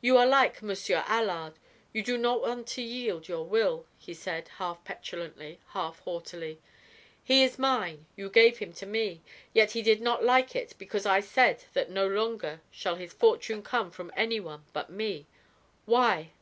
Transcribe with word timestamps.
"You 0.00 0.16
are 0.16 0.26
like 0.26 0.60
Monsieur 0.60 1.04
Allard; 1.06 1.52
you 1.92 2.02
do 2.02 2.18
not 2.18 2.40
want 2.42 2.66
to 2.66 2.82
yield 2.82 3.28
your 3.28 3.44
will," 3.46 3.86
he 3.96 4.12
said, 4.12 4.48
half 4.58 4.82
petulantly, 4.82 5.60
half 5.68 6.00
haughtily. 6.00 6.60
"He 7.22 7.44
is 7.44 7.56
mine, 7.56 8.06
you 8.16 8.28
gave 8.28 8.58
him 8.58 8.72
to 8.72 8.86
me; 8.86 9.22
yet 9.54 9.70
he 9.70 9.82
did 9.82 10.00
not 10.00 10.24
like 10.24 10.56
it 10.56 10.74
because 10.78 11.06
I 11.06 11.20
said 11.20 11.62
that 11.74 11.90
no 11.90 12.08
longer 12.08 12.60
shall 12.72 12.96
his 12.96 13.12
fortune 13.12 13.62
come 13.62 13.92
from 13.92 14.10
any 14.16 14.40
one 14.40 14.64
but 14.72 14.90
me. 14.90 15.28
Why?" 15.84 16.32